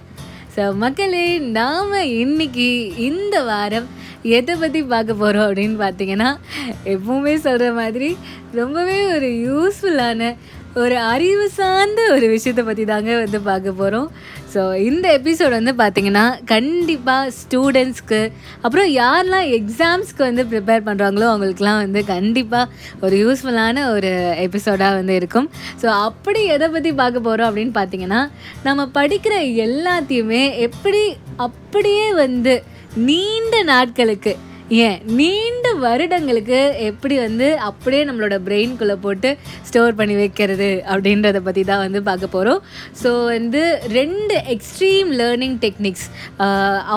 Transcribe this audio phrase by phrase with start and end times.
[0.56, 3.88] So மக்களே நாம் இன்னைக்கு இந்த வாரம்
[4.22, 6.36] எதை பற்றி பார்க்க போகிறோம் அப்படின்னு பார்த்தீங்கன்னா
[6.84, 8.16] எப்பவுமே சொல்கிற மாதிரி
[8.52, 10.36] ரொம்பவே ஒரு யூஸ்ஃபுல்லான
[10.74, 14.10] ஒரு அறிவு சார்ந்த ஒரு விஷயத்தை பற்றி தாங்க வந்து பார்க்க போகிறோம்
[14.54, 22.04] ஸோ இந்த எபிசோட் வந்து பார்த்திங்கன்னா கண்டிப்பாக ஸ்டூடெண்ட்ஸ்க்கு அப்புறம் யாரெல்லாம் எக்ஸாம்ஸ்க்கு வந்து ப்ரிப்பேர் பண்ணுறாங்களோ அவங்களுக்குலாம் வந்து
[22.04, 22.68] கண்டிப்பாக
[23.00, 24.06] ஒரு யூஸ்ஃபுல்லான ஒரு
[24.36, 25.50] எபிசோடாக வந்து இருக்கும்.
[25.82, 28.30] ஸோ அப்படி எதை பற்றி பார்க்க போகிறோம் அப்படின்னு பார்த்தீங்கன்னா
[28.62, 32.62] நம்ம படிக்கிற எல்லாத்தையுமே எப்படி அப்படியே வந்து
[32.94, 34.36] நீண்ட நாட்களுக்கு
[34.78, 34.98] ஏன்?
[35.16, 39.30] நீண்ட வருடங்களுக்கு எப்படி வந்து அப்படியே நம்மளோட பிரெயின்குள்ளே போட்டு
[39.68, 42.60] ஸ்டோர் பண்ணி வைக்கிறது அப்படின்றத பற்றி தான் வந்து பார்க்க போகிறோம்
[43.02, 43.62] ஸோ வந்து
[43.92, 46.06] ரெண்டு எக்ஸ்ட்ரீம் லேர்னிங் டெக்னிக்ஸ்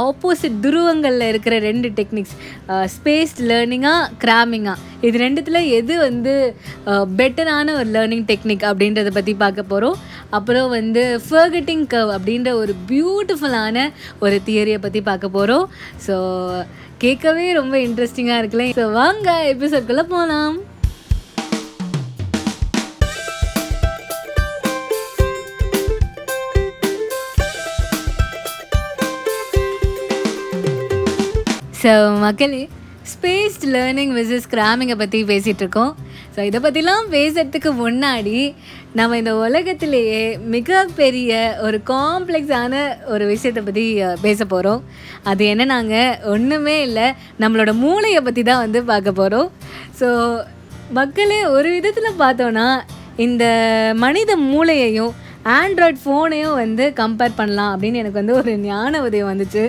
[0.01, 2.35] ஆப்போசிட் துருவங்களில் இருக்கிற ரெண்டு டெக்னிக்ஸ்
[2.93, 6.33] ஸ்பேஸ்ட் லேர்னிங்காக கிராமிங்காக இது ரெண்டுத்தில் எது வந்து
[7.17, 9.97] பெட்டரான ஒரு லேர்னிங் டெக்னிக் அப்படின்றத பற்றி பார்க்க போகிறோம்
[10.31, 13.77] அப்புறம் வந்து ஃபர்கட்டிங் கர்வ் அப்படின்ற ஒரு பியூட்டிஃபுல்லான
[14.19, 15.65] ஒரு தியரியை பற்றி பார்க்க போகிறோம்
[16.07, 16.15] ஸோ
[17.03, 18.67] கேட்கவே ரொம்ப இன்ட்ரெஸ்டிங்காக இருக்குல்ல.
[18.79, 20.55] ஸோ வாங்க எபிசோட்குள்ளே போகலாம்
[31.81, 32.61] ஸோ மக்களே
[33.13, 35.93] ஸ்பேஸ்ட் லேர்னிங் விசஸ் கிராமிங்கை பற்றி பேசிகிட்ருக்கோம்
[36.35, 38.37] ஸோ இதை பற்றிலாம் பேசுகிறதுக்கு முன்னாடி
[38.93, 41.31] நம்ம இந்த உலகத்திலேயே மிகப்பெரிய
[41.61, 42.73] ஒரு காம்ப்ளெக்ஸான
[43.05, 43.83] ஒரு விஷயத்தை பற்றி
[44.21, 44.81] பேச போகிறோம்
[45.23, 47.07] அது என்ன நாங்கள் ஒன்றுமே இல்லை
[47.39, 49.49] நம்மளோட மூளையை பற்றி தான் வந்து பார்க்க போகிறோம்
[49.99, 50.09] ஸோ
[50.91, 52.67] மக்களே ஒரு விதத்தில் பார்த்தோன்னா
[53.17, 53.43] இந்த
[53.95, 55.13] மனித மூளையையும்
[55.45, 59.63] ஆண்ட்ராய்ட் ஃபோனையும் வந்து கம்பேர் பண்ணலாம் அப்படின்னு எனக்கு வந்து ஒரு ஞான உதயம் வந்துச்சு.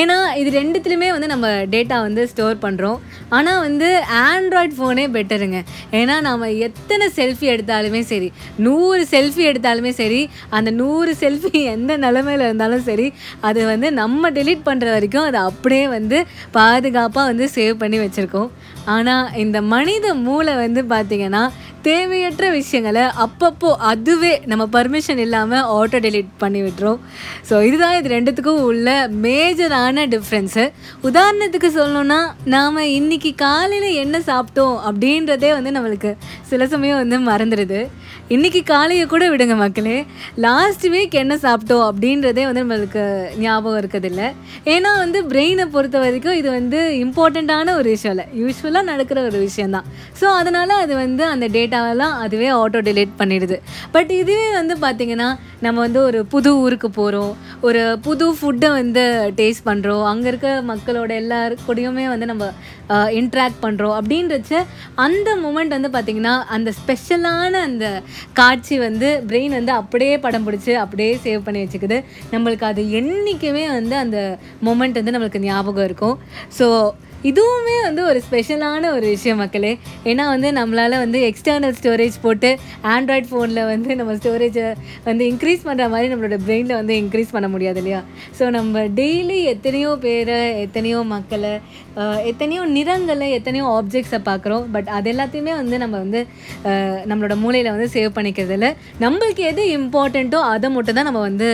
[0.00, 3.88] ஏன்னா இது ரெண்டுத்துலையுமே வந்து நம்ம டேட்டா வந்து ஸ்டோர் பண்ணுறோம் ஆனால் வந்து
[4.28, 5.58] ஆண்ட்ராய்ட் ஃபோனே பெட்டருங்க
[6.00, 8.32] ஏன்னா நம்ம எத்தனை செல்ஃபி எடுத்தாலுமே சரி
[8.66, 14.68] நூறு செல்ஃபி எடுத்தாலுமே சரி அந்த நூறு செல்ஃபி எந்த நிலமையில இருந்தாலும் சரி அது வந்து நம்ம டெலீட்
[14.68, 16.20] பண்ணுற வரைக்கும் அது அப்படியே வந்து
[16.52, 18.50] பாதுகாப்பாக வந்து சேவ் பண்ணி வச்சுருக்கோம்.
[18.84, 21.42] ஆனால் இந்த மனித மூளை வந்து பார்த்திங்கன்னா
[21.82, 27.00] தேவையற்ற விஷயங்களை அப்பப்போ அதுவே நம்ம பர்மிஷன் இல்லாமல் ஆட்டோ டெலிட் பண்ணி விட்டுரும்.
[27.48, 28.88] ஸோ இதுதான் இது ரெண்டுத்துக்கும் உள்ள
[29.22, 30.64] மேஜரான டிஃப்ரென்ஸு
[31.08, 36.12] உதாரணத்துக்கு சொல்லணும்னா நாம் இன்றைக்கி காலையில் என்ன சாப்பிட்டோம் அப்படின்றதே வந்து நம்மளுக்கு
[36.50, 37.80] சில சமயம் வந்து மறந்துடுது
[38.34, 39.94] இன்றைக்கி காலையை கூட விடுங்க மக்களே.
[40.44, 43.02] லாஸ்ட் வீக் என்ன சாப்பிட்டோம் அப்படின்றதே வந்து நம்மளுக்கு
[43.44, 44.22] ஞாபகம் இருக்கிறதில்ல.
[44.74, 48.26] ஏன்னா வந்து பிரெயினை பொறுத்த வரைக்கும் இது வந்து இம்பார்ட்டண்ட்டான ஒரு விஷயம் இல்லை.
[48.42, 49.88] யூஸ்வலாக நடக்கிற ஒரு விஷயந்தான்
[50.20, 53.58] ஸோ அதனால் அது வந்து அந்த டேட்டாவெல்லாம் அதுவே ஆட்டோ டிலீட் பண்ணிடுது.
[53.96, 55.28] பட் இதுவே வந்து பார்த்திங்கன்னா
[55.66, 57.34] நம்ம வந்து ஒரு புது ஊருக்கு போகிறோம்
[57.68, 59.04] ஒரு புது ஃபுட்டை வந்து
[59.40, 62.46] டேஸ்ட் பண்ணுறோம் அங்கே இருக்க மக்களோட எல்லாரு கூடயுமே வந்து நம்ம
[63.18, 64.54] இன்ட்ராக்ட் பண்ணுறோம் அப்படின்றச்ச
[65.04, 67.86] அந்த மூமெண்ட் வந்து பார்த்திங்கன்னா அந்த ஸ்பெஷலான அந்த
[68.40, 71.98] காட்சி வந்து பிரெயின் வந்து அப்படியே படம் பிடிச்சி அப்படியே சேவ் பண்ணி வச்சுக்குது.
[72.34, 74.18] நம்மளுக்கு அது என்றைக்குமே வந்து அந்த
[74.68, 76.18] மொமெண்ட் வந்து நம்மளுக்கு ஞாபகம் இருக்கும்.
[76.58, 76.66] ஸோ
[77.30, 79.72] இதுவுமே வந்து ஒரு ஸ்பெஷலான ஒரு விஷயம் மக்களே.
[80.10, 82.50] ஏன்னா வந்து நம்மளால் வந்து எக்ஸ்டர்னல் ஸ்டோரேஜ் போட்டு
[82.94, 84.66] ஆண்ட்ராய்ட் ஃபோனில் வந்து நம்ம ஸ்டோரேஜை
[85.08, 88.00] வந்து இன்க்ரீஸ் பண்ணுற மாதிரி நம்மளோட பிரெயினில் வந்து இன்க்ரீஸ் பண்ண முடியாது இல்லையா?
[88.38, 91.54] ஸோ நம்ம டெய்லி எத்தனையோ பேரை எத்தனையோ மக்களை
[92.30, 96.20] எத்தனையோ நிறங்களை எத்தனையோ ஆப்ஜெக்ட்ஸை பார்க்குறோம் பட் அது எல்லாத்தையுமே வந்து நம்ம வந்து
[97.10, 98.68] நம்மளோட மூளையில் வந்து சேவ் பண்ணிக்கிறதில்ல
[99.00, 101.50] நம்மளுக்கு எது இம்பார்ட்டண்ட்டோ அதை மட்டும் தான் நம்ம வந்து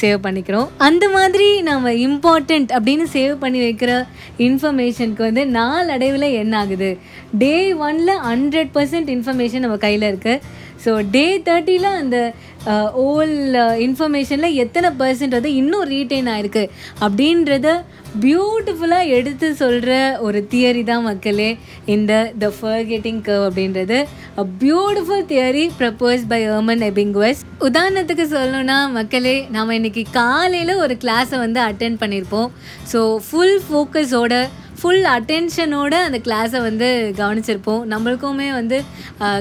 [0.00, 0.68] சேவ் பண்ணிக்கிறோம்.
[0.86, 3.92] அந்த மாதிரி நம்ம இம்பார்ட்டண்ட் அப்படின்னு சேவ் பண்ணி வைக்கிற
[4.46, 6.90] இன்ஃபர்மேஷனுக்கு வந்து நாளடைவில் என்ன ஆகுது
[7.42, 10.42] டே ஒனில் ஹண்ட்ரட் பர்சன்ட் இன்ஃபர்மேஷன் நம்ம கையில் இருக்குது
[10.84, 12.18] ஸோ டே தேர்ட்டியில் அந்த
[12.92, 13.34] ஓல்
[13.80, 16.64] இன்ஃபர்மேஷனில் எத்தனை பர்சன்ட் வந்து இன்னும் ரீட்டைன் ஆகிருக்கு
[17.00, 17.68] அப்படின்றத
[18.20, 21.48] பியூட்டிஃபுல்லாக எடுத்து சொல்கிற ஒரு தியரி தான் மக்களே
[21.86, 23.98] இந்த த ஃபர்கெட்டிங் கர்வ் அப்படின்றது.
[24.36, 31.38] A beautiful theory propose by Hermann Ebbinghaus உதாரணத்துக்கு சொல்லணும்னா மக்களே நாம் இன்றைக்கி காலையில் ஒரு கிளாஸை
[31.38, 32.48] வந்து அட்டென்ட் பண்ணியிருப்போம்
[32.92, 33.00] ஸோ
[33.30, 34.34] ஃபுல் ஃபோக்கஸோட
[34.86, 36.88] ஃபுல் அட்டென்ஷனோடு அந்த கிளாஸை வந்து
[37.20, 37.80] கவனிச்சிருப்போம்.
[37.92, 38.76] நம்மளுக்குமே வந்து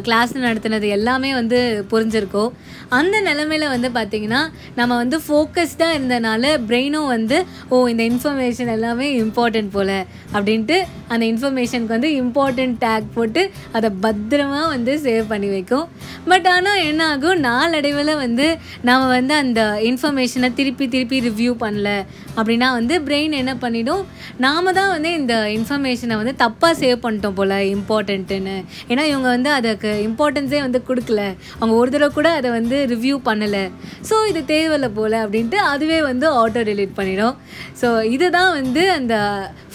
[0.06, 1.60] கிளாஸ் நடத்தினது எல்லாமே வந்து
[1.92, 2.54] புரிஞ்சிருக்கோம்.
[2.98, 4.42] அந்த நிலமையில வந்து பார்த்திங்கன்னா
[4.80, 7.38] நம்ம வந்து ஃபோக்கஸ்டாக இருந்தனால பிரெயினும் வந்து
[7.74, 9.94] ஓ இந்த இன்ஃபர்மேஷன் எல்லாமே இம்பார்ட்டண்ட் போல்
[10.36, 10.78] அப்படின்ட்டு
[11.14, 13.44] அந்த இன்ஃபர்மேஷனுக்கு வந்து இம்பார்ட்டண்ட் டேக் போட்டு
[13.78, 15.86] அதை பத்திரமா வந்து சேவ் பண்ணி வைக்கும்.
[16.32, 17.40] பட் ஆனால் என்ன ஆகும்?
[17.50, 18.48] நாளடைவில் வந்து
[18.90, 19.62] நாம் வந்து அந்த
[19.92, 21.90] இன்ஃபர்மேஷனை திருப்பி திருப்பி ரிவ்யூ பண்ணல
[22.38, 24.04] அப்படின்னா வந்து பிரெயின் என்ன பண்ணிடும்?
[24.46, 28.56] நாம தான் வந்து இந்த அந்த இன்ஃபர்மேஷனை வந்து தப்பாக சேவ் பண்ணிட்டோம் போல் இம்பார்ட்டண்ட்டுன்னு
[28.92, 31.22] ஏன்னா இவங்க வந்து அதுக்கு இம்பார்ட்டன்ஸே வந்து கொடுக்கல.
[31.60, 33.64] அவங்க ஒரு தடவை கூட அதை வந்து ரிவ்யூ பண்ணலை.
[34.10, 37.36] ஸோ இது தேவையில்ல போல் அப்படின்ட்டு அதுவே வந்து ஆட்டோ டெலீட் பண்ணிடும்.
[37.82, 39.16] ஸோ இதுதான் வந்து அந்த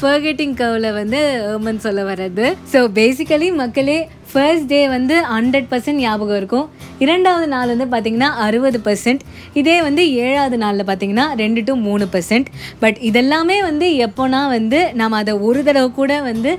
[0.01, 1.21] ஃபர்கெட்டிங் கர்வில் வந்து
[1.51, 2.47] ஏர்மன் சொல்ல வர்றது.
[2.75, 3.99] ஸோ பேசிக்கலி மக்களே
[4.33, 6.67] ஃபர்ஸ்ட் டே வந்து ஹண்ட்ரட் பர்சன்ட் ஞாபகம் இருக்கும்.
[7.05, 9.23] இரண்டாவது நாள் வந்து பார்த்திங்கன்னா அறுபது பர்சன்ட்
[9.61, 12.49] இதே வந்து ஏழாவது நாளில் பார்த்தீங்கன்னா ரெண்டு டு மூணு பர்சன்ட்
[12.83, 16.53] பட் இதெல்லாமே வந்து எப்போனா வந்து நம்ம அதை ஒரு தடவை கூட வந்து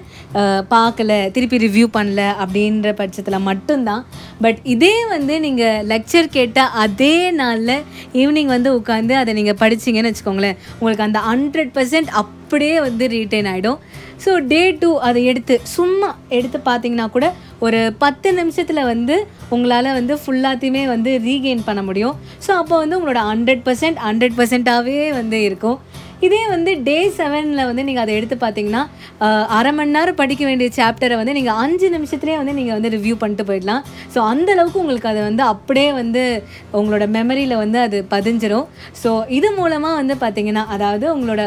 [0.73, 4.03] பார்க்கல திருப்பி ரிவ்யூ பண்ணல அப்படின்ற பட்சத்தில் மட்டும்தான்.
[4.43, 7.77] பட் இதே வந்து நீங்கள் லெக்சர் கேட்ட அதே நாளில்
[8.21, 10.59] ஈவினிங் வந்து உட்காந்து அதை நீங்கள் படிச்சீங்கன்னு வச்சுக்கோங்களேன்.
[10.79, 13.79] உங்களுக்கு அந்த ஹண்ட்ரட் பர்சன்ட் அப்படியே வந்து ரீட்டைன் ஆகிடும்
[14.23, 17.27] ஸோ டே டூ அதை எடுத்து சும்மா எடுத்து பார்த்தீங்கன்னா கூட
[17.65, 19.15] ஒரு பத்து நிமிஷத்தில் வந்து
[19.55, 22.17] உங்களால் வந்து ஃபுல்லாத்தையுமே வந்து ரீகெயின் பண்ண முடியும்.
[22.45, 25.79] ஸோ அப்போ வந்து உங்களோட ஹண்ட்ரட் பர்சன்ட் ஹண்ட்ரட் பர்சன்ட்டாகவே வந்து இருக்கும்.
[26.27, 28.81] இதே வந்து டே செவனில் வந்து நீங்கள் அதை எடுத்து பார்த்தீங்கன்னா
[29.57, 33.45] அரை மணி நேரம் படிக்க வேண்டிய சாப்டரை வந்து நீங்கள் அஞ்சு நிமிஷத்துலேயே வந்து நீங்கள் வந்து ரிவ்யூ பண்ணிட்டு
[33.49, 33.81] போயிடலாம்.
[34.13, 36.23] ஸோ அந்தளவுக்கு உங்களுக்கு அதை வந்து அப்படியே வந்து
[36.79, 38.67] உங்களோட மெமரியில் வந்து அது பதிஞ்சிரும்.
[39.01, 41.41] ஸோ இது மூலமாக வந்து பார்த்தீங்கன்னா அதாவது உங்களோட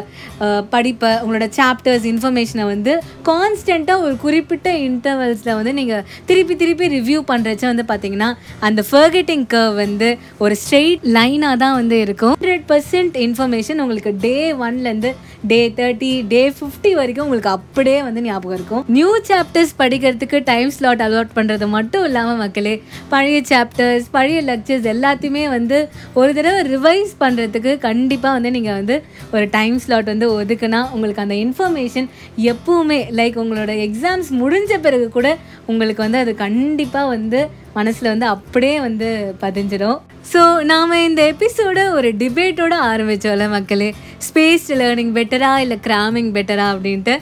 [0.74, 2.94] படிப்பை உங்களோட சாப்டர்ஸ் இன்ஃபர்மேஷனை வந்து
[3.30, 8.30] கான்ஸ்டண்ட்டாக ஒரு குறிப்பிட்ட இன்டர்வல்ஸில் வந்து நீங்கள் திருப்பி திருப்பி ரிவ்யூ பண்ணுறச்ச வந்து பார்த்தீங்கன்னா
[8.68, 10.08] அந்த ஃபர்கெட்டிங் கர்வ் வந்து
[10.44, 12.34] ஒரு ஸ்ட்ரெயிட் லைனாக தான் வந்து இருக்கும்.
[12.36, 14.36] ஹண்ட்ரட் பர்சன்ட் இன்ஃபர்மேஷன் உங்களுக்கு டே
[14.66, 15.10] ஒன்லேருந்து
[15.46, 18.84] டே தேர்ட்டி டே ஃபிஃப்டி வரைக்கும் உங்களுக்கு அப்படியே வந்து ஞாபகம் இருக்கும்.
[18.88, 22.74] நியூ சாப்டர்ஸ் படிக்கிறதுக்கு டைம் ஸ்லாட் அலாட் பண்ணுறது மட்டும் இல்லாமல் மக்களே
[23.08, 28.96] பழைய சாப்டர்ஸ் பழைய லெக்சர்ஸ் எல்லாத்தையுமே வந்து ஒரு தடவை ரிவைஸ் பண்ணுறதுக்கு கண்டிப்பாக வந்து நீங்கள் வந்து
[29.32, 32.08] ஒரு டைம் ஸ்லாட் வந்து ஒதுக்குனா உங்களுக்கு அந்த இன்ஃபர்மேஷன்
[32.52, 35.28] எப்பவுமே லைக் உங்களோட எக்ஸாம்ஸ் முடிஞ்ச பிறகு கூட
[35.66, 37.42] உங்களுக்கு வந்து அது கண்டிப்பாக வந்து
[37.72, 39.06] மனசில் வந்து அப்படியே வந்து
[39.40, 40.00] பதிஞ்சிடும்
[40.32, 43.88] ஸோ நாம் இந்த எபிசோட ஒரு டிபேட்டோட ஆரம்பித்தோம்ல மக்களே.
[44.28, 47.14] ஸ்பேஸ் லேர்னிங் பெட்டர் பெட்டரா இல்லை கிராமிங் பெட்டரா அப்படின்ட்டு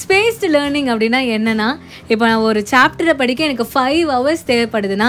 [0.00, 1.68] ஸ்பேஸ்டு லேர்னிங் அப்படின்னா என்னென்னா
[2.08, 5.08] இப்போ நான் ஒரு சாப்டரை படிக்க எனக்கு ஃபைவ் ஹவர்ஸ் தேவைப்படுதுன்னா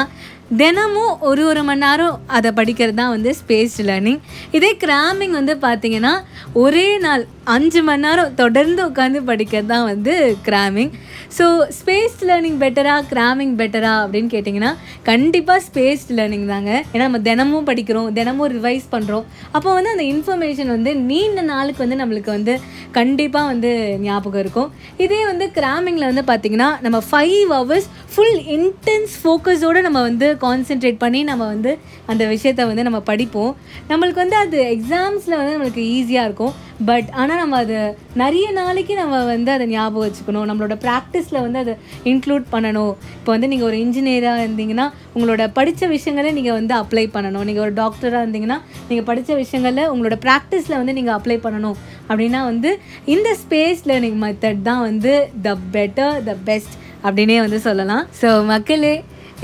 [0.53, 4.19] தினமும் ஒரு ஒரு மணி நேரம் அதை படிக்கிறது தான் வந்து ஸ்பேஸ்டு லேர்னிங்
[4.51, 6.13] இதே கிராமிங் வந்து பார்த்திங்கன்னா
[6.57, 7.23] ஒரே நாள்
[7.53, 10.13] அஞ்சு மணி நேரம் தொடர்ந்து உட்காந்து படிக்கிறது தான் வந்து
[10.47, 10.91] கிராமிங்
[11.37, 11.45] ஸோ
[11.77, 14.71] ஸ்பேஸ் லேர்னிங் பெட்டரா கிராமிங் பெட்டரா அப்படின்னு கேட்டிங்கன்னா
[15.09, 16.71] கண்டிப்பாக ஸ்பேஸ் லேர்னிங் தாங்க.
[16.91, 21.99] ஏன்னா நம்ம தினமும் படிக்கிறோம் தினமும் ரிவைஸ் பண்ணுறோம் அப்போ வந்து அந்த இன்ஃபர்மேஷன் வந்து நீண்ட நாளுக்கு வந்து
[22.01, 22.55] நம்மளுக்கு வந்து
[22.99, 23.71] கண்டிப்பாக வந்து
[24.05, 24.69] ஞாபகம் இருக்கும்.
[25.05, 31.21] இதே வந்து கிராமிங்கில் வந்து பார்த்திங்கன்னா நம்ம ஃபைவ் ஹவர்ஸ் ஃபுல் இன்டென்ஸ் ஃபோக்கஸோடு நம்ம வந்து கான்சென்ட்ரேட் பண்ணி
[31.31, 31.73] நம்ம வந்து
[32.13, 33.53] அந்த விஷயத்தை வந்து நம்ம படிப்போம்.
[33.91, 36.53] நம்மளுக்கு வந்து அது எக்ஸாம்ஸில் வந்து நம்மளுக்கு ஈஸியாக இருக்கும்.
[36.89, 37.79] பட் ஆனால் நம்ம அதை
[38.21, 40.45] நிறைய நாளைக்கு நம்ம வந்து அதை ஞாபகம் வச்சுக்கணும்.
[40.49, 41.73] நம்மளோட ப்ராக்டிஸில் வந்து அதை
[42.11, 42.93] இன்க்ளூட் பண்ணணும்.
[43.17, 44.85] இப்போ வந்து நீங்கள் ஒரு இன்ஜினியராக இருந்தீங்கன்னா
[45.15, 47.45] உங்களோட படித்த விஷயங்களை நீங்கள் வந்து அப்ளை பண்ணணும்.
[47.49, 51.77] நீங்கள் ஒரு டாக்டராக இருந்தீங்கன்னா நீங்கள் படித்த விஷயங்களை உங்களோட ப்ராக்டிஸில் வந்து நீங்கள் அப்ளை பண்ணணும்.
[52.09, 52.71] அப்படின்னா வந்து
[53.15, 55.13] இந்த ஸ்பேஸ் லேர்னிங் மெத்தட் தான் வந்து
[55.47, 56.75] த பெட்டர் த பெஸ்ட்
[57.05, 58.03] அப்படின்னே வந்து சொல்லலாம்.
[58.21, 58.95] ஸோ மக்களே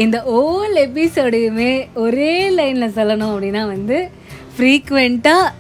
[0.03, 3.97] இந்த ஓல் எபிசோடையுமே ஒரே லைனில் சொல்லணும் அப்படின்னா வந்து
[4.55, 5.53] ஃப்ரீக்வெண்ட்டாக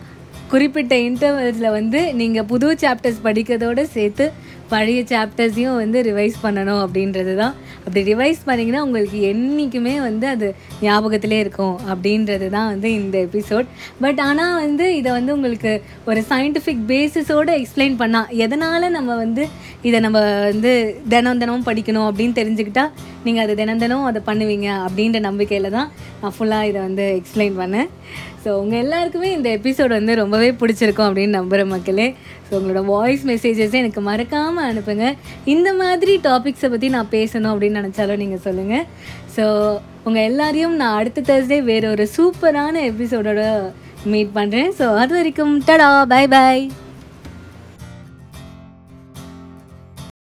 [0.51, 4.25] குறிப்பிட்ட இன்டர்வல்ஸில் வந்து நீங்கள் புது சாப்டர்ஸ் படிக்கிறதோடு சேர்த்து
[4.71, 7.53] பழைய சாப்டர்ஸையும் வந்து ரிவைஸ் பண்ணணும் அப்படின்றது தான்
[7.83, 10.47] அப்படி ரிவைஸ் பண்ணிங்கன்னா உங்களுக்கு என்றைக்குமே வந்து அது
[10.81, 13.67] ஞாபகத்திலே இருக்கும் அப்படின்றது தான் வந்து இந்த எபிசோட்
[14.01, 15.73] பட் ஆனால் வந்து இதை வந்து உங்களுக்கு
[16.05, 19.45] ஒரு சயின்டிஃபிக் பேசிஸோடு எக்ஸ்பிளைன் பண்ணால் எதனால் நம்ம வந்து
[19.81, 20.19] இதை நம்ம
[20.49, 20.73] வந்து
[21.09, 22.91] தினம் தினமும் படிக்கணும் அப்படின்னு தெரிஞ்சுக்கிட்டால்
[23.23, 25.89] நீங்கள் அது தினம் தினம் அதை பண்ணுவீங்க அப்படின்ற நம்பிக்கையில் தான்
[26.21, 27.89] நான் ஃபுல்லாக இதை வந்து எக்ஸ்பிளைன் பண்ணேன்.
[28.43, 32.07] ஸோ உங்கள் எல்லாருக்குமே இந்த எபிசோட் வந்து ரொம்பவே பிடிச்சிருக்கும் அப்படின்னு நம்புகிற மக்களே.
[32.47, 35.07] ஸோ உங்களோட வாய்ஸ் மெசேஜஸை எனக்கு மறக்காமல் அனுப்புங்க.
[35.55, 38.85] இந்த மாதிரி டாபிக்ஸை பற்றி நான் பேசணும் அப்படின்னு நினச்சாலும் நீங்கள் சொல்லுங்கள்
[39.37, 39.45] ஸோ
[40.07, 43.41] உங்கள் எல்லாரையும் நான் அடுத்த தேர்ஸ்டே வேறு ஒரு சூப்பரான எபிசோடோட
[44.13, 46.63] மீட் பண்ணுறேன் ஸோ அது வரைக்கும் டடா பை பாய்